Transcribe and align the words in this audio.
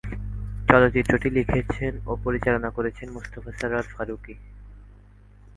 চলচ্চিত্রটি 0.67 1.27
লিখেছেন 1.29 1.93
ও 2.05 2.11
পরিচালনা 2.25 2.69
করেছেন 2.69 3.07
মোস্তফা 3.11 3.51
সরয়ার 3.59 3.87
ফারুকী। 3.93 4.35